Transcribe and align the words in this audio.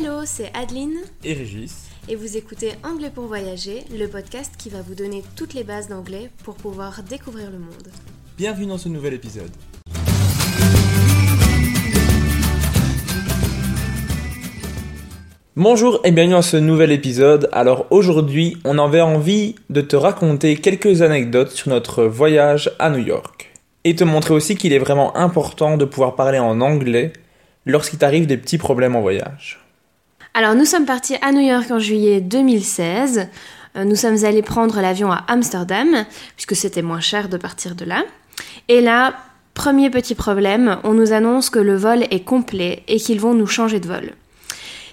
Hello, 0.00 0.20
c'est 0.24 0.52
Adeline 0.54 0.98
et 1.24 1.32
Régis. 1.32 1.88
Et 2.08 2.14
vous 2.14 2.36
écoutez 2.36 2.70
Anglais 2.84 3.10
pour 3.12 3.24
voyager, 3.24 3.82
le 3.90 4.06
podcast 4.06 4.52
qui 4.56 4.68
va 4.68 4.80
vous 4.80 4.94
donner 4.94 5.24
toutes 5.34 5.54
les 5.54 5.64
bases 5.64 5.88
d'anglais 5.88 6.30
pour 6.44 6.54
pouvoir 6.54 7.02
découvrir 7.02 7.50
le 7.50 7.58
monde. 7.58 7.88
Bienvenue 8.36 8.66
dans 8.66 8.78
ce 8.78 8.88
nouvel 8.88 9.14
épisode. 9.14 9.50
Bonjour 15.56 16.00
et 16.04 16.12
bienvenue 16.12 16.34
dans 16.34 16.42
ce 16.42 16.58
nouvel 16.58 16.92
épisode. 16.92 17.48
Alors 17.50 17.86
aujourd'hui, 17.90 18.56
on 18.64 18.78
avait 18.78 19.00
envie 19.00 19.56
de 19.68 19.80
te 19.80 19.96
raconter 19.96 20.58
quelques 20.58 21.02
anecdotes 21.02 21.50
sur 21.50 21.70
notre 21.70 22.04
voyage 22.04 22.70
à 22.78 22.90
New 22.90 23.04
York. 23.04 23.52
Et 23.82 23.96
te 23.96 24.04
montrer 24.04 24.34
aussi 24.34 24.54
qu'il 24.54 24.72
est 24.72 24.78
vraiment 24.78 25.16
important 25.16 25.76
de 25.76 25.84
pouvoir 25.84 26.14
parler 26.14 26.38
en 26.38 26.60
anglais 26.60 27.12
lorsqu'il 27.66 27.98
t'arrive 27.98 28.26
des 28.28 28.36
petits 28.36 28.58
problèmes 28.58 28.94
en 28.94 29.00
voyage. 29.00 29.58
Alors 30.34 30.54
nous 30.54 30.64
sommes 30.64 30.84
partis 30.84 31.16
à 31.22 31.32
New 31.32 31.40
York 31.40 31.70
en 31.70 31.78
juillet 31.78 32.20
2016. 32.20 33.28
Euh, 33.76 33.84
nous 33.84 33.96
sommes 33.96 34.24
allés 34.24 34.42
prendre 34.42 34.80
l'avion 34.80 35.10
à 35.10 35.24
Amsterdam, 35.28 36.04
puisque 36.36 36.54
c'était 36.54 36.82
moins 36.82 37.00
cher 37.00 37.28
de 37.28 37.36
partir 37.36 37.74
de 37.74 37.84
là. 37.84 38.04
Et 38.68 38.80
là, 38.80 39.14
premier 39.54 39.90
petit 39.90 40.14
problème, 40.14 40.78
on 40.84 40.94
nous 40.94 41.12
annonce 41.12 41.50
que 41.50 41.58
le 41.58 41.76
vol 41.76 42.04
est 42.10 42.24
complet 42.24 42.84
et 42.88 42.98
qu'ils 42.98 43.20
vont 43.20 43.34
nous 43.34 43.46
changer 43.46 43.80
de 43.80 43.88
vol. 43.88 44.12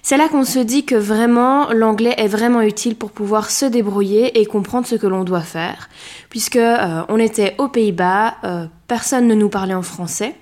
C'est 0.01 0.17
là 0.17 0.29
qu'on 0.29 0.45
se 0.45 0.59
dit 0.59 0.85
que 0.85 0.95
vraiment 0.95 1.71
l'anglais 1.71 2.13
est 2.17 2.27
vraiment 2.27 2.61
utile 2.61 2.95
pour 2.95 3.11
pouvoir 3.11 3.49
se 3.49 3.65
débrouiller 3.65 4.39
et 4.39 4.45
comprendre 4.45 4.85
ce 4.85 4.95
que 4.95 5.07
l'on 5.07 5.23
doit 5.23 5.41
faire, 5.41 5.89
puisque 6.29 6.57
euh, 6.57 7.01
on 7.09 7.17
était 7.17 7.55
aux 7.57 7.69
Pays-Bas, 7.69 8.35
euh, 8.43 8.65
personne 8.87 9.27
ne 9.27 9.33
nous 9.33 9.49
parlait 9.49 9.73
en 9.73 9.81
français. 9.81 10.35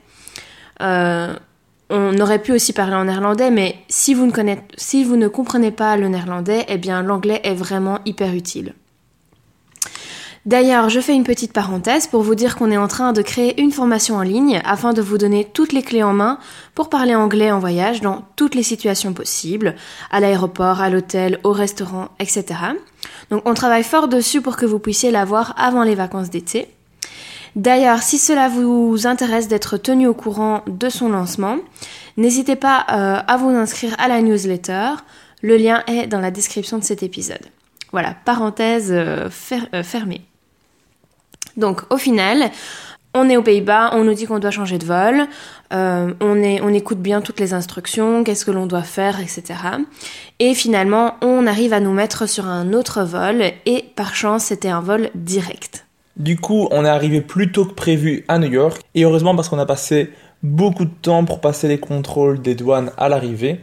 On 1.95 2.19
aurait 2.19 2.41
pu 2.41 2.53
aussi 2.53 2.73
parler 2.73 2.95
en 2.95 3.05
néerlandais, 3.05 3.51
mais 3.51 3.75
si 3.87 4.15
vous 4.15 4.25
ne, 4.25 5.27
comprenez 5.27 5.69
pas 5.69 5.95
le 5.95 6.07
néerlandais, 6.07 6.65
eh 6.67 6.79
bien 6.79 7.03
l'anglais 7.03 7.39
est 7.43 7.53
vraiment 7.53 7.99
hyper 8.03 8.33
utile. 8.33 8.73
D'ailleurs, 10.47 10.89
je 10.89 10.99
fais 10.99 11.13
une 11.13 11.23
petite 11.23 11.53
parenthèse 11.53 12.07
pour 12.07 12.23
vous 12.23 12.33
dire 12.33 12.55
qu'on 12.55 12.71
est 12.71 12.77
en 12.77 12.87
train 12.87 13.13
de 13.13 13.21
créer 13.21 13.61
une 13.61 13.71
formation 13.71 14.15
en 14.15 14.23
ligne 14.23 14.59
afin 14.65 14.93
de 14.93 15.03
vous 15.03 15.19
donner 15.19 15.45
toutes 15.45 15.71
les 15.71 15.83
clés 15.83 16.01
en 16.01 16.13
main 16.13 16.39
pour 16.73 16.89
parler 16.89 17.13
anglais 17.13 17.51
en 17.51 17.59
voyage 17.59 18.01
dans 18.01 18.23
toutes 18.37 18.55
les 18.55 18.63
situations 18.63 19.13
possibles, 19.13 19.75
à 20.09 20.19
l'aéroport, 20.19 20.81
à 20.81 20.89
l'hôtel, 20.89 21.39
au 21.43 21.51
restaurant, 21.51 22.07
etc. 22.19 22.45
Donc 23.29 23.43
on 23.45 23.53
travaille 23.53 23.83
fort 23.83 24.07
dessus 24.07 24.41
pour 24.41 24.57
que 24.57 24.65
vous 24.65 24.79
puissiez 24.79 25.11
l'avoir 25.11 25.53
avant 25.57 25.83
les 25.83 25.95
vacances 25.95 26.31
d'été. 26.31 26.69
D'ailleurs, 27.55 28.01
si 28.01 28.17
cela 28.17 28.49
vous 28.49 29.05
intéresse 29.05 29.47
d'être 29.47 29.77
tenu 29.77 30.07
au 30.07 30.13
courant 30.13 30.63
de 30.65 30.89
son 30.89 31.09
lancement, 31.09 31.57
n'hésitez 32.17 32.55
pas 32.55 32.85
euh, 32.91 33.19
à 33.27 33.37
vous 33.37 33.49
inscrire 33.49 33.95
à 33.99 34.07
la 34.07 34.21
newsletter. 34.21 34.89
Le 35.41 35.57
lien 35.57 35.83
est 35.87 36.07
dans 36.07 36.19
la 36.19 36.31
description 36.31 36.79
de 36.79 36.83
cet 36.83 37.03
épisode. 37.03 37.45
Voilà, 37.91 38.15
parenthèse 38.25 38.91
euh, 38.91 39.29
euh, 39.73 39.83
fermée. 39.83 40.21
Donc 41.55 41.81
au 41.91 41.97
final, 41.97 42.49
on 43.13 43.29
est 43.29 43.37
aux 43.37 43.43
Pays-Bas, 43.43 43.91
on 43.93 44.03
nous 44.03 44.15
dit 44.15 44.25
qu'on 44.25 44.39
doit 44.39 44.49
changer 44.49 44.79
de 44.79 44.85
vol, 44.85 45.27
on, 45.69 46.15
on 46.19 46.73
écoute 46.73 46.97
bien 46.97 47.21
toutes 47.21 47.39
les 47.39 47.53
instructions, 47.53 48.23
qu'est-ce 48.23 48.43
que 48.43 48.49
l'on 48.49 48.65
doit 48.65 48.81
faire, 48.81 49.19
etc. 49.19 49.43
Et 50.39 50.55
finalement, 50.55 51.17
on 51.21 51.45
arrive 51.45 51.73
à 51.73 51.79
nous 51.79 51.93
mettre 51.93 52.27
sur 52.27 52.47
un 52.47 52.73
autre 52.73 53.03
vol 53.03 53.43
et 53.67 53.85
par 53.95 54.15
chance, 54.15 54.45
c'était 54.45 54.69
un 54.69 54.81
vol 54.81 55.11
direct. 55.13 55.85
Du 56.17 56.37
coup, 56.37 56.67
on 56.71 56.85
est 56.85 56.89
arrivé 56.89 57.21
plus 57.21 57.51
tôt 57.51 57.65
que 57.65 57.73
prévu 57.73 58.23
à 58.27 58.37
New 58.37 58.51
York, 58.51 58.81
et 58.93 59.03
heureusement 59.03 59.35
parce 59.35 59.49
qu'on 59.49 59.57
a 59.57 59.65
passé 59.65 60.11
beaucoup 60.43 60.85
de 60.85 60.93
temps 61.01 61.25
pour 61.25 61.41
passer 61.41 61.67
les 61.67 61.79
contrôles 61.79 62.41
des 62.41 62.53
douanes 62.53 62.91
à 62.97 63.09
l'arrivée. 63.09 63.59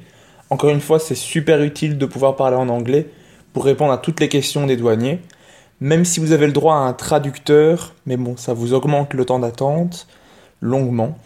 Encore 0.51 0.71
une 0.71 0.81
fois, 0.81 0.99
c'est 0.99 1.15
super 1.15 1.63
utile 1.63 1.97
de 1.97 2.07
pouvoir 2.07 2.35
parler 2.35 2.57
en 2.57 2.69
anglais 2.69 3.09
pour 3.53 3.65
répondre 3.65 3.93
à 3.93 3.99
toutes 3.99 4.19
les 4.19 4.29
questions 4.29 4.67
des 4.67 4.77
douaniers, 4.77 5.21
même 5.81 6.05
si 6.05 6.19
vous 6.19 6.33
avez 6.33 6.47
le 6.47 6.53
droit 6.53 6.75
à 6.75 6.79
un 6.79 6.93
traducteur, 6.93 7.95
mais 8.05 8.17
bon, 8.17 8.37
ça 8.37 8.53
vous 8.53 8.75
augmente 8.75 9.15
le 9.15 9.25
temps 9.25 9.39
d'attente 9.39 10.09
longuement. 10.61 11.17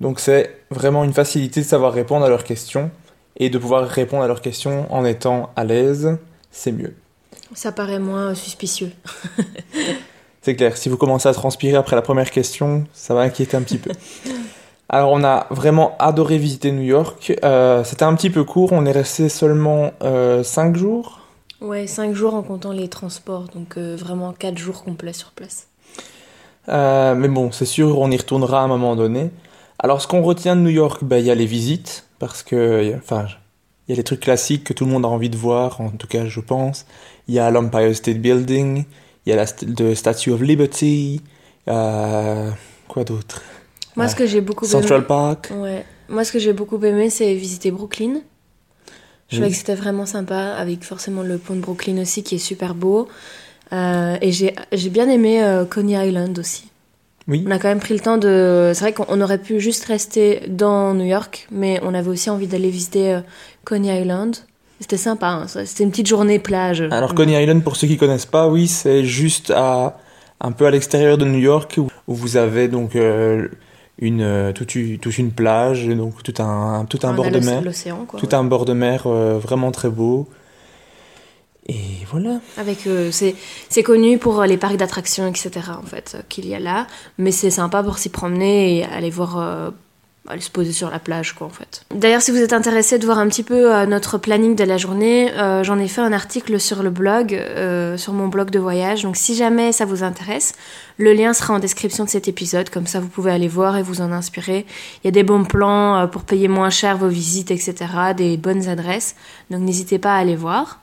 Donc 0.00 0.20
c'est 0.20 0.56
vraiment 0.70 1.02
une 1.02 1.12
facilité 1.12 1.60
de 1.60 1.66
savoir 1.66 1.92
répondre 1.92 2.24
à 2.24 2.28
leurs 2.28 2.44
questions, 2.44 2.90
et 3.36 3.50
de 3.50 3.58
pouvoir 3.58 3.88
répondre 3.88 4.22
à 4.22 4.28
leurs 4.28 4.42
questions 4.42 4.86
en 4.92 5.04
étant 5.04 5.50
à 5.56 5.64
l'aise, 5.64 6.18
c'est 6.50 6.72
mieux. 6.72 6.94
Ça 7.54 7.72
paraît 7.72 7.98
moins 7.98 8.34
suspicieux. 8.34 8.92
C'est 10.42 10.56
clair, 10.56 10.76
si 10.76 10.88
vous 10.88 10.96
commencez 10.96 11.28
à 11.28 11.34
transpirer 11.34 11.76
après 11.76 11.96
la 11.96 12.02
première 12.02 12.30
question, 12.30 12.86
ça 12.94 13.14
va 13.14 13.20
inquiéter 13.20 13.56
un 13.56 13.62
petit 13.62 13.78
peu. 13.78 13.90
Alors 14.88 15.12
on 15.12 15.22
a 15.22 15.46
vraiment 15.50 15.96
adoré 15.98 16.38
visiter 16.38 16.72
New 16.72 16.82
York. 16.82 17.32
Euh, 17.44 17.84
c'était 17.84 18.04
un 18.04 18.14
petit 18.14 18.30
peu 18.30 18.42
court, 18.42 18.70
on 18.72 18.86
est 18.86 18.92
resté 18.92 19.28
seulement 19.28 19.92
5 20.00 20.04
euh, 20.04 20.74
jours. 20.74 21.20
Ouais, 21.60 21.86
5 21.86 22.14
jours 22.14 22.34
en 22.34 22.42
comptant 22.42 22.72
les 22.72 22.88
transports, 22.88 23.44
donc 23.54 23.76
euh, 23.76 23.94
vraiment 23.96 24.32
4 24.32 24.58
jours 24.58 24.82
complets 24.82 25.12
sur 25.12 25.30
place. 25.30 25.68
mais 26.66 27.28
bon, 27.28 27.52
c'est 27.52 27.66
sûr, 27.66 27.98
on 27.98 28.10
y 28.10 28.16
retournera 28.16 28.62
à 28.62 28.64
un 28.64 28.68
moment 28.68 28.96
donné. 28.96 29.30
Alors 29.78 30.00
ce 30.00 30.08
qu'on 30.08 30.22
retient 30.22 30.56
de 30.56 30.62
New 30.62 30.70
York, 30.70 31.04
ben, 31.04 31.18
il 31.18 31.26
y 31.26 31.30
a 31.30 31.34
les 31.34 31.46
visites, 31.46 32.06
parce 32.18 32.42
que, 32.42 32.94
enfin, 32.96 33.26
il 33.86 33.92
y 33.92 33.94
a 33.94 33.96
les 33.96 34.04
trucs 34.04 34.20
classiques 34.20 34.64
que 34.64 34.72
tout 34.72 34.86
le 34.86 34.90
monde 34.90 35.04
a 35.04 35.08
envie 35.08 35.30
de 35.30 35.36
voir, 35.36 35.80
en 35.80 35.90
tout 35.90 36.08
cas 36.08 36.26
je 36.26 36.40
pense. 36.40 36.86
Il 37.28 37.34
y 37.34 37.38
a 37.38 37.50
l'Empire 37.50 37.94
State 37.94 38.18
Building, 38.18 38.84
il 39.26 39.30
y 39.30 39.32
a 39.32 39.36
la 39.36 39.46
st 39.46 39.94
Statue 39.94 40.30
of 40.30 40.42
Liberty. 40.42 41.20
Euh, 41.68 42.50
quoi 42.88 43.04
d'autre? 43.04 43.42
Moi, 43.96 44.08
ce 44.08 44.16
que 44.16 44.26
j'ai 44.26 44.40
beaucoup 44.40 44.66
Central 44.66 45.06
Park. 45.06 45.52
Ouais. 45.54 45.84
Moi, 46.08 46.24
ce 46.24 46.32
que 46.32 46.38
j'ai 46.38 46.52
beaucoup 46.52 46.82
aimé, 46.82 47.10
c'est 47.10 47.34
visiter 47.34 47.70
Brooklyn. 47.70 48.20
Je 49.28 49.36
trouvais 49.36 49.50
que 49.50 49.56
c'était 49.56 49.74
vraiment 49.74 50.06
sympa, 50.06 50.54
avec 50.54 50.82
forcément 50.82 51.22
le 51.22 51.38
pont 51.38 51.54
de 51.54 51.60
Brooklyn 51.60 51.98
aussi, 51.98 52.22
qui 52.22 52.36
est 52.36 52.38
super 52.38 52.74
beau. 52.74 53.08
Euh, 53.72 54.16
et 54.20 54.32
j'ai 54.32 54.90
bien 54.90 55.08
aimé 55.08 55.44
euh, 55.44 55.64
Coney 55.64 56.08
Island 56.08 56.36
aussi. 56.38 56.68
Oui. 57.28 57.44
On 57.46 57.50
a 57.52 57.58
quand 57.58 57.68
même 57.68 57.78
pris 57.78 57.94
le 57.94 58.00
temps 58.00 58.18
de. 58.18 58.72
C'est 58.74 58.80
vrai 58.80 58.92
qu'on 58.92 59.20
aurait 59.20 59.38
pu 59.38 59.60
juste 59.60 59.84
rester 59.84 60.42
dans 60.48 60.94
New 60.94 61.04
York, 61.04 61.46
mais 61.52 61.78
on 61.82 61.94
avait 61.94 62.08
aussi 62.08 62.28
envie 62.30 62.48
d'aller 62.48 62.70
visiter 62.70 63.20
Coney 63.64 64.00
Island. 64.00 64.36
C'était 64.80 64.96
sympa, 64.96 65.28
hein, 65.28 65.46
c'était 65.46 65.84
une 65.84 65.90
petite 65.90 66.06
journée 66.06 66.38
plage. 66.38 66.80
Alors 66.90 67.14
Coney 67.14 67.40
Island, 67.40 67.62
pour 67.62 67.76
ceux 67.76 67.86
qui 67.86 67.98
connaissent 67.98 68.24
pas, 68.26 68.48
oui, 68.48 68.66
c'est 68.66 69.04
juste 69.04 69.50
à 69.50 69.98
un 70.40 70.52
peu 70.52 70.64
à 70.64 70.70
l'extérieur 70.70 71.18
de 71.18 71.26
New 71.26 71.38
York 71.38 71.78
où, 71.78 71.88
vous 72.06 72.36
avez 72.38 72.66
donc 72.66 72.96
euh, 72.96 73.48
une 73.98 74.22
euh, 74.22 74.52
toute, 74.52 74.74
une 74.74 75.32
plage, 75.32 75.86
donc 75.86 76.22
tout 76.22 76.34
un 76.42 76.86
tout 76.88 76.98
un 77.02 77.12
bord 77.12 77.30
de 77.30 77.40
mer, 77.40 77.62
tout 78.16 78.28
un 78.32 78.44
bord 78.44 78.64
de 78.64 78.72
mer 78.72 79.02
euh, 79.06 79.38
vraiment 79.38 79.70
très 79.70 79.90
beau. 79.90 80.26
Et 81.68 82.06
voilà. 82.10 82.40
Avec 82.56 82.88
c'est 83.10 83.82
connu 83.82 84.16
pour 84.16 84.42
les 84.44 84.56
parcs 84.56 84.78
d'attractions 84.78 85.28
etc 85.28 85.60
en 85.78 85.86
fait 85.86 86.16
qu'il 86.30 86.48
y 86.48 86.54
a 86.54 86.58
là, 86.58 86.86
mais 87.18 87.32
c'est 87.32 87.50
sympa 87.50 87.82
pour 87.82 87.98
s'y 87.98 88.08
promener 88.08 88.78
et 88.78 88.84
aller 88.84 89.10
voir 89.10 89.72
aller 90.28 90.40
se 90.40 90.50
poser 90.50 90.72
sur 90.72 90.90
la 90.90 90.98
plage 90.98 91.32
quoi 91.32 91.46
en 91.46 91.50
fait. 91.50 91.84
D'ailleurs 91.94 92.20
si 92.20 92.30
vous 92.30 92.38
êtes 92.38 92.52
intéressé 92.52 92.98
de 92.98 93.04
voir 93.04 93.18
un 93.18 93.28
petit 93.28 93.42
peu 93.42 93.74
euh, 93.74 93.86
notre 93.86 94.18
planning 94.18 94.54
de 94.54 94.64
la 94.64 94.76
journée, 94.76 95.32
euh, 95.32 95.64
j'en 95.64 95.78
ai 95.78 95.88
fait 95.88 96.00
un 96.00 96.12
article 96.12 96.60
sur 96.60 96.82
le 96.82 96.90
blog, 96.90 97.34
euh, 97.34 97.96
sur 97.96 98.12
mon 98.12 98.28
blog 98.28 98.50
de 98.50 98.58
voyage, 98.58 99.02
donc 99.02 99.16
si 99.16 99.34
jamais 99.34 99.72
ça 99.72 99.84
vous 99.84 100.02
intéresse, 100.02 100.54
le 100.98 101.12
lien 101.12 101.32
sera 101.32 101.54
en 101.54 101.58
description 101.58 102.04
de 102.04 102.10
cet 102.10 102.28
épisode, 102.28 102.68
comme 102.68 102.86
ça 102.86 103.00
vous 103.00 103.08
pouvez 103.08 103.32
aller 103.32 103.48
voir 103.48 103.76
et 103.76 103.82
vous 103.82 104.02
en 104.02 104.12
inspirer. 104.12 104.66
Il 105.02 105.06
y 105.06 105.08
a 105.08 105.12
des 105.12 105.22
bons 105.22 105.44
plans 105.44 106.06
pour 106.08 106.22
payer 106.22 106.48
moins 106.48 106.70
cher 106.70 106.98
vos 106.98 107.08
visites, 107.08 107.50
etc., 107.50 107.74
des 108.16 108.36
bonnes 108.36 108.68
adresses, 108.68 109.16
donc 109.50 109.62
n'hésitez 109.62 109.98
pas 109.98 110.14
à 110.14 110.18
aller 110.18 110.36
voir. 110.36 110.80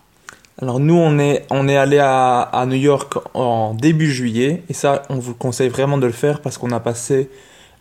Alors 0.59 0.79
nous 0.79 0.95
on 0.95 1.19
est 1.19 1.45
on 1.51 1.67
est 1.67 1.77
allé 1.77 1.99
à, 1.99 2.41
à 2.41 2.65
New 2.65 2.77
York 2.77 3.13
en 3.35 3.75
début 3.75 4.09
juillet 4.09 4.63
et 4.69 4.73
ça 4.73 5.03
on 5.09 5.19
vous 5.19 5.35
conseille 5.35 5.69
vraiment 5.69 5.99
de 5.99 6.07
le 6.07 6.11
faire 6.11 6.41
parce 6.41 6.57
qu'on 6.57 6.71
a 6.71 6.79
passé 6.79 7.29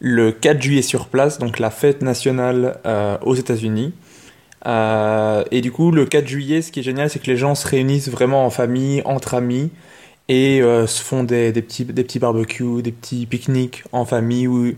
le 0.00 0.32
4 0.32 0.60
juillet 0.60 0.82
sur 0.82 1.06
place, 1.06 1.38
donc 1.38 1.58
la 1.58 1.70
fête 1.70 2.02
nationale 2.02 2.78
euh, 2.86 3.16
aux 3.22 3.34
États-Unis. 3.34 3.94
Euh, 4.66 5.44
et 5.50 5.60
du 5.60 5.72
coup, 5.72 5.90
le 5.90 6.06
4 6.06 6.26
juillet, 6.26 6.62
ce 6.62 6.72
qui 6.72 6.80
est 6.80 6.82
génial, 6.82 7.08
c'est 7.08 7.20
que 7.20 7.30
les 7.30 7.36
gens 7.36 7.54
se 7.54 7.66
réunissent 7.66 8.08
vraiment 8.08 8.44
en 8.44 8.50
famille, 8.50 9.02
entre 9.04 9.34
amis, 9.34 9.70
et 10.28 10.60
euh, 10.60 10.86
se 10.86 11.02
font 11.02 11.22
des, 11.22 11.52
petits, 11.52 11.84
des 11.84 12.02
petits 12.02 12.18
barbecues, 12.18 12.82
des 12.82 12.92
petits 12.92 13.26
pique-niques 13.26 13.84
en 13.92 14.04
famille. 14.04 14.76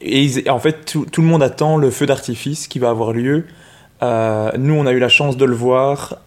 et, 0.00 0.50
en 0.50 0.58
fait, 0.58 0.84
tout, 0.84 1.06
tout, 1.10 1.22
le 1.22 1.26
monde 1.26 1.42
attend 1.42 1.76
le 1.76 1.90
feu 1.90 2.06
d'artifice 2.06 2.68
qui 2.68 2.78
va 2.78 2.90
avoir 2.90 3.12
lieu. 3.12 3.46
nous, 4.02 4.74
on 4.74 4.86
a 4.86 4.92
eu 4.92 4.98
la 4.98 5.08
chance 5.08 5.36
de 5.36 5.44
le 5.44 5.54
voir, 5.54 6.18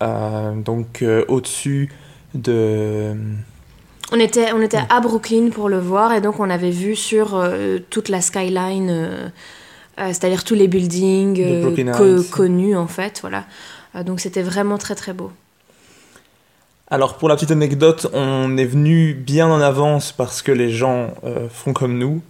donc 0.65 1.03
au-dessus 1.27 1.89
de 2.33 3.15
on 4.13 4.19
était, 4.19 4.53
on 4.53 4.61
était 4.61 4.79
à 4.89 4.99
Brooklyn 5.01 5.49
pour 5.49 5.69
le 5.69 5.79
voir 5.79 6.13
et 6.13 6.21
donc 6.21 6.39
on 6.39 6.49
avait 6.49 6.69
vu 6.69 6.95
sur 6.95 7.35
euh, 7.35 7.79
toute 7.89 8.09
la 8.09 8.21
skyline, 8.21 8.89
euh, 8.89 9.27
euh, 9.99 10.07
c'est-à-dire 10.07 10.43
tous 10.43 10.53
les 10.53 10.67
buildings 10.67 11.43
connus 12.31 12.77
en 12.77 12.87
fait, 12.87 13.19
voilà. 13.21 13.45
donc 14.05 14.19
c'était 14.19 14.43
vraiment 14.43 14.77
très 14.77 14.93
très 14.93 15.13
beau. 15.13 15.31
Alors 16.91 17.17
pour 17.17 17.27
la 17.27 17.35
petite 17.35 17.49
anecdote, 17.49 18.07
on 18.13 18.55
est 18.55 18.65
venu 18.65 19.15
bien 19.15 19.47
en 19.47 19.59
avance 19.59 20.11
parce 20.11 20.43
que 20.43 20.51
les 20.51 20.69
gens 20.69 21.15
font 21.49 21.73
comme 21.73 21.97
nous. 21.97 22.21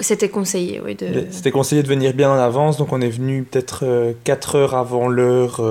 C'était 0.00 0.28
conseillé, 0.28 0.82
oui. 0.84 0.98
C'était 1.30 1.50
conseillé 1.50 1.82
de 1.82 1.88
venir 1.88 2.12
bien 2.12 2.30
en 2.30 2.38
avance, 2.38 2.76
donc 2.76 2.92
on 2.92 3.00
est 3.00 3.08
venu 3.08 3.44
peut-être 3.44 4.14
4 4.24 4.56
heures 4.56 4.74
avant 4.74 5.08
l'heure 5.08 5.62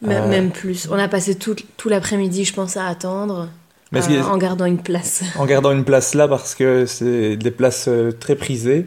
Même, 0.00 0.30
même 0.30 0.50
plus. 0.52 0.88
On 0.90 0.98
a 0.98 1.08
passé 1.08 1.34
tout, 1.34 1.56
tout 1.76 1.90
l'après-midi, 1.90 2.46
je 2.46 2.54
pense, 2.54 2.78
à 2.78 2.86
attendre. 2.86 3.48
Euh, 3.96 4.22
en 4.22 4.38
gardant 4.38 4.64
une 4.66 4.78
place. 4.78 5.22
En 5.38 5.46
gardant 5.46 5.72
une 5.72 5.84
place 5.84 6.14
là 6.14 6.28
parce 6.28 6.54
que 6.54 6.86
c'est 6.86 7.36
des 7.36 7.50
places 7.50 7.86
euh, 7.88 8.12
très 8.12 8.34
prisées. 8.34 8.86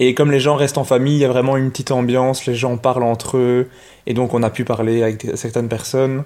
Et 0.00 0.14
comme 0.14 0.30
les 0.30 0.40
gens 0.40 0.56
restent 0.56 0.78
en 0.78 0.84
famille, 0.84 1.14
il 1.14 1.20
y 1.20 1.24
a 1.24 1.28
vraiment 1.28 1.56
une 1.56 1.70
petite 1.70 1.92
ambiance, 1.92 2.46
les 2.46 2.54
gens 2.54 2.76
parlent 2.76 3.04
entre 3.04 3.36
eux, 3.36 3.68
et 4.06 4.14
donc 4.14 4.34
on 4.34 4.42
a 4.42 4.50
pu 4.50 4.64
parler 4.64 5.02
avec 5.02 5.24
certaines 5.34 5.68
personnes. 5.68 6.24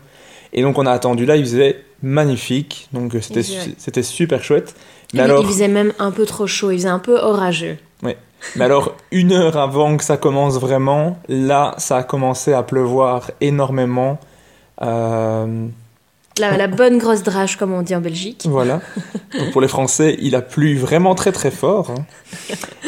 Et 0.55 0.63
donc 0.63 0.79
on 0.79 0.87
a 0.87 0.93
attendu 0.93 1.27
là, 1.27 1.37
il 1.37 1.45
faisait 1.45 1.85
magnifique, 2.03 2.89
donc 2.93 3.15
euh, 3.15 3.21
c'était, 3.21 3.43
c'était 3.77 4.03
super 4.03 4.43
chouette. 4.43 4.75
Mais 5.13 5.21
alors... 5.21 5.43
Il 5.43 5.49
faisait 5.49 5.69
même 5.69 5.93
un 5.99 6.11
peu 6.11 6.25
trop 6.25 6.47
chaud, 6.47 6.71
il 6.71 6.79
faisait 6.79 6.89
un 6.89 6.99
peu 6.99 7.19
orageux. 7.19 7.77
Oui. 8.03 8.13
Mais 8.57 8.65
alors, 8.65 8.95
une 9.11 9.33
heure 9.33 9.57
avant 9.57 9.97
que 9.97 10.05
ça 10.05 10.17
commence 10.17 10.59
vraiment, 10.59 11.19
là, 11.29 11.75
ça 11.79 11.99
a 11.99 12.03
commencé 12.03 12.53
à 12.53 12.63
pleuvoir 12.63 13.31
énormément. 13.41 14.19
Euh, 14.81 15.67
la, 16.39 16.67
bonne 16.67 16.99
grosse 16.99 17.23
drache, 17.23 17.57
comme 17.57 17.73
on 17.73 17.83
dit 17.83 17.95
en 17.95 18.01
Belgique. 18.01 18.45
Voilà. 18.49 18.81
pour 19.53 19.61
les 19.61 19.69
Français, 19.69 20.17
il 20.21 20.35
a 20.35 20.43
plu 20.43 20.77
vraiment 20.77 21.15
très 21.15 21.33
très 21.33 21.51
fort. 21.51 21.91
Hein. 21.91 22.05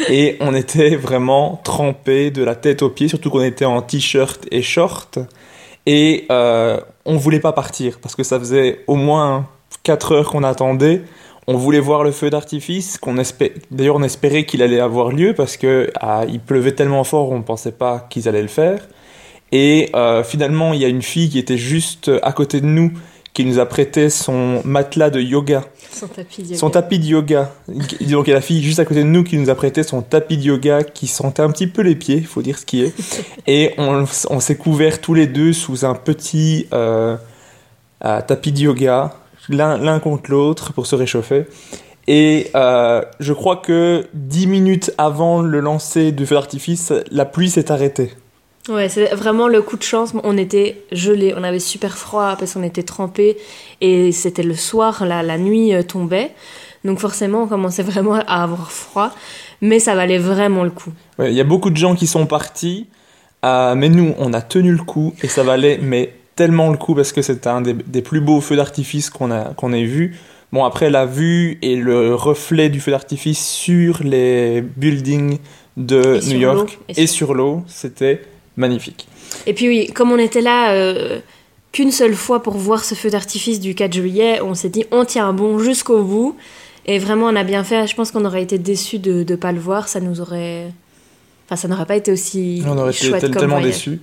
Et 0.09 0.37
on 0.39 0.53
était 0.55 0.95
vraiment 0.95 1.61
trempés 1.63 2.31
de 2.31 2.43
la 2.43 2.55
tête 2.55 2.81
aux 2.81 2.89
pieds, 2.89 3.07
surtout 3.07 3.29
qu'on 3.29 3.43
était 3.43 3.65
en 3.65 3.81
t-shirt 3.81 4.45
et 4.51 4.61
short. 4.61 5.19
Et 5.85 6.25
euh, 6.31 6.79
on 7.05 7.17
voulait 7.17 7.39
pas 7.39 7.53
partir 7.53 7.99
parce 8.01 8.15
que 8.15 8.23
ça 8.23 8.39
faisait 8.39 8.83
au 8.87 8.95
moins 8.95 9.47
4 9.83 10.11
heures 10.13 10.29
qu'on 10.29 10.43
attendait. 10.43 11.03
On 11.47 11.57
voulait 11.57 11.79
voir 11.79 12.03
le 12.03 12.11
feu 12.11 12.29
d'artifice, 12.29 12.97
qu'on 12.97 13.15
d'ailleurs 13.71 13.95
on 13.95 14.03
espérait 14.03 14.45
qu'il 14.45 14.61
allait 14.61 14.79
avoir 14.79 15.09
lieu 15.09 15.33
parce 15.33 15.57
que 15.57 15.89
ah, 15.99 16.23
il 16.29 16.39
pleuvait 16.39 16.73
tellement 16.73 17.03
fort, 17.03 17.31
on 17.31 17.39
ne 17.39 17.43
pensait 17.43 17.71
pas 17.71 18.05
qu'ils 18.09 18.29
allaient 18.29 18.43
le 18.43 18.47
faire. 18.47 18.87
Et 19.51 19.89
euh, 19.95 20.23
finalement, 20.23 20.73
il 20.73 20.81
y 20.81 20.85
a 20.85 20.87
une 20.87 21.01
fille 21.01 21.29
qui 21.29 21.39
était 21.39 21.57
juste 21.57 22.11
à 22.21 22.31
côté 22.31 22.61
de 22.61 22.67
nous 22.67 22.93
qui 23.33 23.45
nous 23.45 23.59
a 23.59 23.65
prêté 23.65 24.09
son 24.09 24.61
matelas 24.65 25.09
de 25.09 25.21
yoga. 25.21 25.63
Son 25.91 26.07
tapis 26.07 26.41
de 26.41 26.47
yoga. 26.47 26.57
Son 26.57 26.69
tapis 26.69 26.99
de 26.99 27.05
yoga. 27.05 27.53
Donc 27.67 27.95
il 27.99 28.09
y 28.09 28.31
a 28.31 28.33
la 28.33 28.41
fille 28.41 28.61
juste 28.61 28.79
à 28.79 28.85
côté 28.85 29.03
de 29.03 29.07
nous 29.07 29.23
qui 29.23 29.37
nous 29.37 29.49
a 29.49 29.55
prêté 29.55 29.83
son 29.83 30.01
tapis 30.01 30.37
de 30.37 30.43
yoga 30.43 30.83
qui 30.83 31.07
sentait 31.07 31.41
un 31.41 31.49
petit 31.49 31.67
peu 31.67 31.81
les 31.81 31.95
pieds, 31.95 32.17
il 32.17 32.25
faut 32.25 32.41
dire 32.41 32.57
ce 32.57 32.65
qui 32.65 32.81
est. 32.81 32.93
Et 33.47 33.73
on, 33.77 34.05
s'est 34.39 34.57
couverts 34.57 34.99
tous 34.99 35.13
les 35.13 35.27
deux 35.27 35.53
sous 35.53 35.85
un 35.85 35.95
petit 35.95 36.67
euh, 36.73 37.15
euh, 38.03 38.21
tapis 38.21 38.51
de 38.51 38.59
yoga, 38.59 39.15
l'un 39.49 39.99
contre 39.99 40.31
l'autre 40.31 40.73
pour 40.73 40.85
se 40.85 40.95
réchauffer. 40.95 41.45
Et 42.07 42.49
euh, 42.55 43.03
je 43.19 43.31
crois 43.31 43.57
que 43.57 44.07
dix 44.13 44.47
minutes 44.47 44.91
avant 44.97 45.41
le 45.41 45.59
lancer 45.59 46.11
du 46.11 46.25
feu 46.25 46.35
d'artifice, 46.35 46.91
la 47.11 47.25
pluie 47.25 47.49
s'est 47.49 47.71
arrêtée. 47.71 48.11
Ouais, 48.69 48.89
c'est 48.89 49.13
vraiment 49.15 49.47
le 49.47 49.61
coup 49.61 49.75
de 49.75 49.83
chance. 49.83 50.13
On 50.23 50.37
était 50.37 50.83
gelés, 50.91 51.33
on 51.35 51.43
avait 51.43 51.59
super 51.59 51.97
froid 51.97 52.35
parce 52.37 52.53
qu'on 52.53 52.63
était 52.63 52.83
trempés 52.83 53.37
et 53.81 54.11
c'était 54.11 54.43
le 54.43 54.53
soir, 54.53 55.05
la, 55.05 55.23
la 55.23 55.37
nuit 55.37 55.73
euh, 55.73 55.81
tombait. 55.81 56.31
Donc 56.85 56.99
forcément, 56.99 57.43
on 57.43 57.47
commençait 57.47 57.83
vraiment 57.91 58.15
à 58.15 58.43
avoir 58.43 58.71
froid, 58.71 59.11
mais 59.61 59.79
ça 59.79 59.95
valait 59.95 60.19
vraiment 60.19 60.63
le 60.63 60.69
coup. 60.69 60.91
Il 61.19 61.33
y 61.33 61.41
a 61.41 61.45
beaucoup 61.45 61.69
de 61.69 61.77
gens 61.77 61.95
qui 61.95 62.07
sont 62.07 62.25
partis, 62.27 62.87
euh, 63.45 63.73
mais 63.75 63.89
nous, 63.89 64.13
on 64.19 64.33
a 64.33 64.41
tenu 64.41 64.71
le 64.71 64.83
coup 64.83 65.13
et 65.23 65.27
ça 65.27 65.43
valait 65.43 65.79
mais 65.81 66.13
tellement 66.35 66.69
le 66.71 66.77
coup 66.77 66.95
parce 66.95 67.11
que 67.11 67.21
c'était 67.21 67.49
un 67.49 67.61
des, 67.61 68.01
plus 68.01 68.21
beaux 68.21 68.41
feux 68.41 68.55
d'artifice 68.55 69.09
qu'on 69.09 69.31
a 69.31 69.53
qu'on 69.55 69.73
ait 69.73 69.85
vu. 69.85 70.17
Bon, 70.51 70.65
après 70.65 70.89
la 70.89 71.05
vue 71.05 71.57
et 71.61 71.77
le 71.77 72.13
reflet 72.13 72.69
du 72.69 72.79
feu 72.79 72.91
d'artifice 72.91 73.43
sur 73.43 74.03
les 74.03 74.61
buildings 74.61 75.39
de 75.77 76.19
New 76.29 76.39
York 76.39 76.77
et 76.89 77.07
sur 77.07 77.33
l'eau, 77.33 77.63
c'était 77.67 78.21
magnifique. 78.57 79.07
Et 79.45 79.53
puis 79.53 79.67
oui, 79.67 79.87
comme 79.87 80.11
on 80.11 80.17
était 80.17 80.41
là 80.41 80.71
euh, 80.71 81.19
qu'une 81.71 81.91
seule 81.91 82.15
fois 82.15 82.41
pour 82.43 82.53
voir 82.53 82.83
ce 82.83 82.95
feu 82.95 83.09
d'artifice 83.09 83.59
du 83.59 83.75
4 83.75 83.93
juillet, 83.93 84.41
on 84.41 84.53
s'est 84.53 84.69
dit 84.69 84.85
on 84.91 85.05
tient 85.05 85.31
bon 85.33 85.59
jusqu'au 85.59 86.03
bout. 86.03 86.35
Et 86.85 86.97
vraiment, 86.99 87.27
on 87.27 87.35
a 87.35 87.43
bien 87.43 87.63
fait. 87.63 87.87
Je 87.87 87.95
pense 87.95 88.11
qu'on 88.11 88.25
aurait 88.25 88.41
été 88.41 88.57
déçus 88.57 88.99
de 88.99 89.23
ne 89.27 89.35
pas 89.35 89.51
le 89.51 89.59
voir. 89.59 89.87
Ça 89.87 89.99
nous 89.99 90.19
aurait. 90.19 90.71
Enfin, 91.45 91.55
ça 91.55 91.67
n'aurait 91.67 91.85
pas 91.85 91.95
été 91.95 92.11
aussi. 92.11 92.63
On 92.65 92.77
aurait 92.77 92.91
été 92.91 93.31
tellement 93.31 93.61
déçus. 93.61 93.99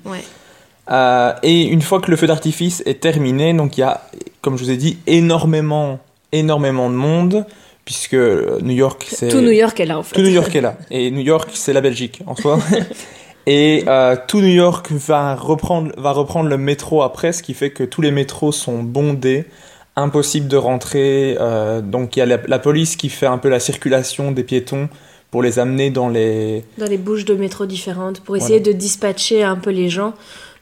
Euh, 0.90 1.32
et 1.42 1.64
une 1.64 1.82
fois 1.82 2.00
que 2.00 2.10
le 2.10 2.16
feu 2.16 2.26
d'artifice 2.26 2.82
est 2.86 3.00
terminé, 3.00 3.52
donc 3.52 3.76
il 3.76 3.80
y 3.80 3.84
a, 3.84 4.08
comme 4.40 4.56
je 4.56 4.64
vous 4.64 4.70
ai 4.70 4.76
dit, 4.76 4.96
énormément, 5.06 5.98
énormément 6.32 6.88
de 6.88 6.94
monde, 6.94 7.44
puisque 7.84 8.14
New 8.14 8.74
York, 8.74 9.06
c'est. 9.10 9.28
Tout 9.28 9.40
New 9.40 9.50
York 9.50 9.78
est 9.80 9.86
là, 9.86 9.98
en 9.98 10.02
fait. 10.02 10.14
Tout 10.14 10.22
New 10.22 10.30
York 10.30 10.54
est 10.54 10.60
là. 10.60 10.78
Et 10.90 11.10
New 11.10 11.20
York, 11.20 11.50
c'est 11.52 11.72
la 11.72 11.80
Belgique, 11.80 12.22
en 12.26 12.36
soi. 12.36 12.58
Et 13.50 13.84
euh, 13.86 14.14
tout 14.26 14.42
New 14.42 14.48
York 14.48 14.92
va 14.92 15.34
reprendre, 15.34 15.90
va 15.96 16.12
reprendre 16.12 16.50
le 16.50 16.58
métro 16.58 17.02
après, 17.02 17.32
ce 17.32 17.42
qui 17.42 17.54
fait 17.54 17.70
que 17.70 17.82
tous 17.82 18.02
les 18.02 18.10
métros 18.10 18.52
sont 18.52 18.82
bondés, 18.82 19.46
impossible 19.96 20.48
de 20.48 20.58
rentrer. 20.58 21.34
Euh, 21.40 21.80
donc 21.80 22.14
il 22.14 22.18
y 22.18 22.22
a 22.22 22.26
la, 22.26 22.58
police 22.58 22.94
qui 22.96 23.08
fait 23.08 23.24
un 23.24 23.38
peu 23.38 23.48
la 23.48 23.58
circulation 23.58 24.32
des 24.32 24.44
piétons 24.44 24.90
pour 25.30 25.42
les 25.42 25.58
amener 25.58 25.88
dans 25.88 26.10
les... 26.10 26.62
Dans 26.76 26.84
les 26.84 26.98
bouches 26.98 27.24
de 27.24 27.34
métro 27.34 27.64
différentes, 27.64 28.20
pour 28.20 28.36
essayer 28.36 28.60
de 28.60 28.72
dispatcher 28.72 29.42
un 29.42 29.56
peu 29.56 29.70
les 29.70 29.88
gens. 29.88 30.12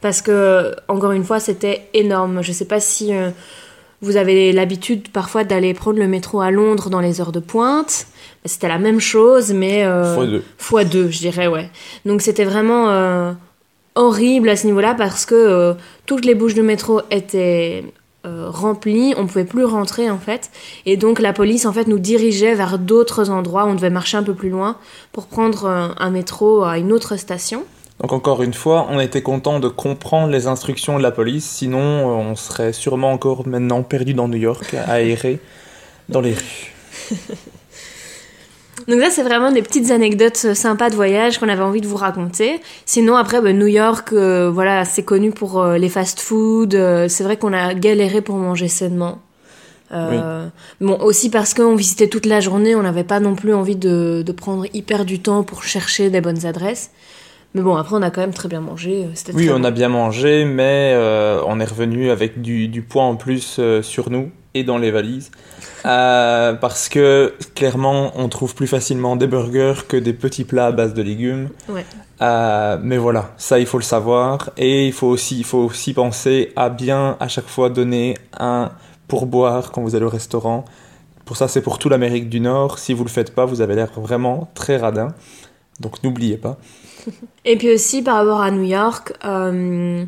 Parce 0.00 0.22
que, 0.22 0.76
encore 0.86 1.10
une 1.10 1.24
fois, 1.24 1.40
c'était 1.40 1.88
énorme. 1.92 2.40
Je 2.40 2.50
ne 2.50 2.54
sais 2.54 2.66
pas 2.66 2.78
si 2.78 3.12
euh, 3.12 3.30
vous 4.02 4.16
avez 4.16 4.52
l'habitude 4.52 5.08
parfois 5.08 5.44
d'aller 5.44 5.72
prendre 5.74 5.98
le 5.98 6.06
métro 6.06 6.40
à 6.40 6.50
Londres 6.50 6.90
dans 6.90 7.00
les 7.00 7.20
heures 7.20 7.32
de 7.32 7.40
pointe. 7.40 8.06
C'était 8.44 8.68
la 8.68 8.78
même 8.78 9.00
chose, 9.00 9.52
mais 9.52 9.84
euh, 9.84 10.14
fois 10.14 10.26
deux. 10.26 10.44
Fois 10.58 10.84
deux, 10.84 11.10
je 11.10 11.18
dirais, 11.18 11.46
ouais. 11.46 11.70
Donc 12.04 12.20
c'était 12.20 12.44
vraiment 12.44 12.90
euh, 12.90 13.32
horrible 13.94 14.48
à 14.48 14.56
ce 14.56 14.66
niveau-là 14.66 14.94
parce 14.94 15.24
que 15.24 15.34
euh, 15.34 15.74
toutes 16.04 16.24
les 16.24 16.34
bouches 16.34 16.54
de 16.54 16.62
métro 16.62 17.00
étaient 17.10 17.84
remplies, 18.28 19.14
on 19.16 19.28
pouvait 19.28 19.44
plus 19.44 19.64
rentrer 19.64 20.10
en 20.10 20.18
fait, 20.18 20.50
et 20.84 20.96
donc 20.96 21.20
la 21.20 21.32
police 21.32 21.64
en 21.64 21.72
fait 21.72 21.86
nous 21.86 22.00
dirigeait 22.00 22.56
vers 22.56 22.76
d'autres 22.76 23.30
endroits. 23.30 23.66
On 23.66 23.76
devait 23.76 23.88
marcher 23.88 24.16
un 24.16 24.24
peu 24.24 24.34
plus 24.34 24.48
loin 24.48 24.78
pour 25.12 25.28
prendre 25.28 25.94
un 25.96 26.10
métro 26.10 26.64
à 26.64 26.78
une 26.78 26.92
autre 26.92 27.14
station. 27.18 27.64
Donc 28.00 28.12
encore 28.12 28.42
une 28.42 28.54
fois, 28.54 28.86
on 28.90 29.00
était 29.00 29.22
content 29.22 29.58
de 29.58 29.68
comprendre 29.68 30.30
les 30.30 30.46
instructions 30.46 30.98
de 30.98 31.02
la 31.02 31.10
police, 31.10 31.44
sinon 31.44 31.78
on 31.78 32.36
serait 32.36 32.72
sûrement 32.72 33.10
encore 33.12 33.48
maintenant 33.48 33.82
perdu 33.82 34.12
dans 34.12 34.28
New 34.28 34.38
York, 34.38 34.74
aéré 34.86 35.40
dans 36.08 36.20
les 36.20 36.34
rues. 36.34 36.74
Donc 38.88 39.00
ça, 39.00 39.10
c'est 39.10 39.22
vraiment 39.22 39.50
des 39.50 39.62
petites 39.62 39.90
anecdotes 39.90 40.42
euh, 40.44 40.54
sympas 40.54 40.90
de 40.90 40.94
voyage 40.94 41.38
qu'on 41.38 41.48
avait 41.48 41.62
envie 41.62 41.80
de 41.80 41.88
vous 41.88 41.96
raconter. 41.96 42.60
Sinon, 42.84 43.16
après, 43.16 43.40
bah, 43.40 43.52
New 43.52 43.66
York, 43.66 44.12
euh, 44.12 44.50
voilà, 44.52 44.84
c'est 44.84 45.02
connu 45.02 45.32
pour 45.32 45.60
euh, 45.60 45.76
les 45.78 45.88
fast-food. 45.88 46.72
c'est 47.08 47.24
vrai 47.24 47.36
qu'on 47.36 47.52
a 47.52 47.74
galéré 47.74 48.20
pour 48.20 48.36
manger 48.36 48.68
sainement. 48.68 49.18
Bon, 50.80 50.98
aussi 51.00 51.30
parce 51.30 51.54
qu'on 51.54 51.74
visitait 51.74 52.08
toute 52.08 52.26
la 52.26 52.40
journée, 52.40 52.74
on 52.74 52.82
n'avait 52.82 53.04
pas 53.04 53.20
non 53.20 53.34
plus 53.34 53.54
envie 53.54 53.76
de, 53.76 54.22
de, 54.26 54.32
prendre 54.32 54.66
hyper 54.74 55.04
du 55.04 55.20
temps 55.20 55.42
pour 55.44 55.62
chercher 55.62 56.10
des 56.10 56.20
bonnes 56.20 56.44
adresses. 56.44 56.90
Mais 57.56 57.62
bon, 57.62 57.74
après, 57.74 57.96
on 57.96 58.02
a 58.02 58.10
quand 58.10 58.20
même 58.20 58.34
très 58.34 58.48
bien 58.48 58.60
mangé. 58.60 59.08
Oui, 59.34 59.50
on 59.52 59.64
a 59.64 59.70
bien 59.70 59.88
mangé, 59.88 60.44
mais 60.44 60.94
on 61.46 61.58
est 61.58 61.64
revenu 61.64 62.10
avec 62.10 62.42
du, 62.42 62.68
du 62.68 62.82
poids 62.82 63.04
en 63.04 63.16
plus 63.16 63.58
sur 63.82 64.10
nous 64.10 64.30
et 64.56 64.64
dans 64.64 64.78
les 64.78 64.90
valises. 64.90 65.30
Euh, 65.84 66.54
parce 66.54 66.88
que 66.88 67.34
clairement, 67.54 68.12
on 68.16 68.28
trouve 68.28 68.54
plus 68.54 68.66
facilement 68.66 69.16
des 69.16 69.26
burgers 69.26 69.86
que 69.86 69.96
des 69.96 70.12
petits 70.12 70.44
plats 70.44 70.66
à 70.66 70.72
base 70.72 70.94
de 70.94 71.02
légumes. 71.02 71.50
Euh, 72.22 72.78
mais 72.82 72.96
voilà, 72.96 73.30
ça 73.36 73.58
il 73.58 73.66
faut 73.66 73.78
le 73.78 73.84
savoir. 73.84 74.50
Et 74.56 74.86
il 74.86 74.92
faut 74.92 75.06
aussi, 75.06 75.38
il 75.38 75.44
faut 75.44 75.58
aussi 75.58 75.92
penser 75.92 76.52
à 76.56 76.70
bien 76.70 77.16
à 77.20 77.28
chaque 77.28 77.46
fois 77.46 77.68
donner 77.70 78.16
un 78.38 78.70
pourboire 79.06 79.70
quand 79.70 79.82
vous 79.82 79.94
allez 79.94 80.06
au 80.06 80.10
restaurant. 80.10 80.64
Pour 81.24 81.36
ça, 81.36 81.48
c'est 81.48 81.60
pour 81.60 81.78
toute 81.78 81.90
l'Amérique 81.90 82.28
du 82.28 82.40
Nord. 82.40 82.78
Si 82.78 82.92
vous 82.92 83.04
le 83.04 83.10
faites 83.10 83.34
pas, 83.34 83.44
vous 83.44 83.60
avez 83.60 83.74
l'air 83.74 83.90
vraiment 83.96 84.48
très 84.54 84.76
radin. 84.76 85.08
Donc 85.80 86.02
n'oubliez 86.02 86.36
pas. 86.36 86.58
Et 87.44 87.56
puis 87.56 87.72
aussi 87.72 88.02
par 88.02 88.16
rapport 88.16 88.40
à 88.40 88.50
New 88.50 88.64
York. 88.64 89.12
Euh 89.24 90.04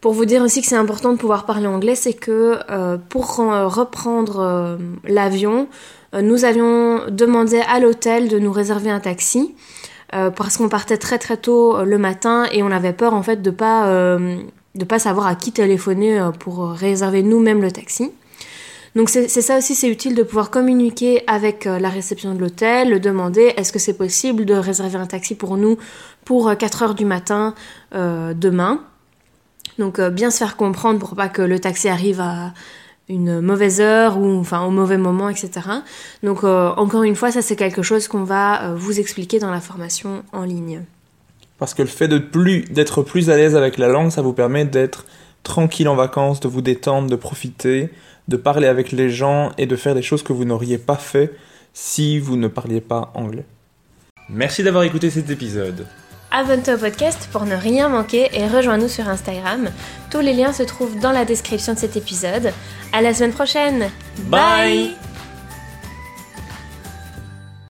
pour 0.00 0.14
vous 0.14 0.24
dire 0.24 0.40
aussi 0.40 0.62
que 0.62 0.66
c'est 0.66 0.76
important 0.76 1.12
de 1.12 1.18
pouvoir 1.18 1.44
parler 1.44 1.66
anglais, 1.66 1.94
c'est 1.94 2.14
que 2.14 2.58
euh, 2.70 2.96
pour 2.96 3.36
reprendre 3.36 4.40
euh, 4.40 4.76
l'avion, 5.04 5.68
nous 6.18 6.46
avions 6.46 7.02
demandé 7.10 7.60
à 7.68 7.80
l'hôtel 7.80 8.28
de 8.28 8.38
nous 8.38 8.50
réserver 8.50 8.90
un 8.90 8.98
taxi 8.98 9.54
parce 10.10 10.56
qu'on 10.56 10.68
partait 10.68 10.96
très 10.96 11.18
très 11.18 11.36
tôt 11.36 11.84
le 11.84 11.98
matin 11.98 12.46
et 12.50 12.64
on 12.64 12.72
avait 12.72 12.94
peur 12.94 13.14
en 13.14 13.22
fait 13.22 13.42
de 13.42 13.50
pas 13.50 14.18
de 14.74 14.84
pas 14.84 14.98
savoir 14.98 15.28
à 15.28 15.36
qui 15.36 15.52
téléphoner 15.52 16.30
pour 16.40 16.70
réserver 16.70 17.22
nous-mêmes 17.22 17.62
le 17.62 17.70
taxi. 17.70 18.10
Donc 18.96 19.08
c'est 19.08 19.28
ça 19.28 19.58
aussi, 19.58 19.76
c'est 19.76 19.88
utile 19.88 20.16
de 20.16 20.24
pouvoir 20.24 20.50
communiquer 20.50 21.22
avec 21.28 21.64
la 21.64 21.88
réception 21.88 22.34
de 22.34 22.40
l'hôtel, 22.40 23.00
demander 23.00 23.54
est-ce 23.56 23.72
que 23.72 23.78
c'est 23.78 23.96
possible 23.96 24.44
de 24.44 24.54
réserver 24.54 24.98
un 24.98 25.06
taxi 25.06 25.36
pour 25.36 25.56
nous 25.56 25.78
pour 26.24 26.56
4 26.56 26.82
heures 26.82 26.94
du 26.96 27.04
matin 27.04 27.54
demain. 27.92 28.80
Donc 29.80 29.98
euh, 29.98 30.10
bien 30.10 30.30
se 30.30 30.38
faire 30.38 30.56
comprendre 30.56 30.98
pour 30.98 31.16
pas 31.16 31.28
que 31.28 31.42
le 31.42 31.58
taxi 31.58 31.88
arrive 31.88 32.20
à 32.20 32.52
une 33.08 33.40
mauvaise 33.40 33.80
heure 33.80 34.18
ou 34.18 34.38
enfin 34.38 34.62
au 34.62 34.70
mauvais 34.70 34.98
moment, 34.98 35.28
etc. 35.28 35.50
Donc 36.22 36.44
euh, 36.44 36.70
encore 36.76 37.02
une 37.02 37.16
fois, 37.16 37.32
ça 37.32 37.42
c'est 37.42 37.56
quelque 37.56 37.82
chose 37.82 38.06
qu'on 38.06 38.22
va 38.22 38.62
euh, 38.62 38.74
vous 38.76 39.00
expliquer 39.00 39.38
dans 39.38 39.50
la 39.50 39.60
formation 39.60 40.22
en 40.32 40.44
ligne. 40.44 40.82
Parce 41.58 41.74
que 41.74 41.82
le 41.82 41.88
fait 41.88 42.08
de 42.08 42.18
plus 42.18 42.64
d'être 42.70 43.02
plus 43.02 43.30
à 43.30 43.36
l'aise 43.36 43.56
avec 43.56 43.78
la 43.78 43.88
langue, 43.88 44.10
ça 44.10 44.22
vous 44.22 44.32
permet 44.32 44.64
d'être 44.64 45.06
tranquille 45.42 45.88
en 45.88 45.96
vacances, 45.96 46.40
de 46.40 46.48
vous 46.48 46.62
détendre, 46.62 47.10
de 47.10 47.16
profiter, 47.16 47.90
de 48.30 48.36
parler 48.36 48.68
avec 48.68 48.92
les 48.92 49.10
gens 49.10 49.50
et 49.58 49.66
de 49.66 49.76
faire 49.76 49.94
des 49.94 50.02
choses 50.02 50.22
que 50.22 50.32
vous 50.32 50.44
n'auriez 50.44 50.78
pas 50.78 50.96
fait 50.96 51.34
si 51.74 52.18
vous 52.18 52.36
ne 52.36 52.48
parliez 52.48 52.80
pas 52.80 53.10
anglais. 53.14 53.44
Merci 54.28 54.62
d'avoir 54.62 54.84
écouté 54.84 55.10
cet 55.10 55.28
épisode. 55.30 55.86
Abonne-toi 56.30 56.74
au 56.74 56.78
podcast 56.78 57.28
pour 57.32 57.44
ne 57.44 57.56
rien 57.56 57.88
manquer 57.88 58.28
et 58.32 58.46
rejoins-nous 58.46 58.88
sur 58.88 59.08
Instagram. 59.08 59.68
Tous 60.12 60.20
les 60.20 60.32
liens 60.32 60.52
se 60.52 60.62
trouvent 60.62 60.98
dans 61.00 61.10
la 61.10 61.24
description 61.24 61.74
de 61.74 61.78
cet 61.78 61.96
épisode. 61.96 62.52
À 62.92 63.02
la 63.02 63.12
semaine 63.12 63.32
prochaine. 63.32 63.90
Bye 64.28 65.09